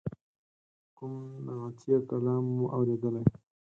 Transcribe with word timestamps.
کوم 0.97 1.13
نعتیه 1.45 1.97
کلام 2.09 2.45
مو 2.57 2.65
اوریدلی. 2.75 3.23